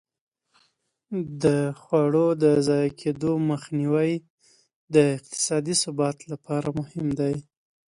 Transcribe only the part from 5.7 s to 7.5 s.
ثبات لپاره مهم دی.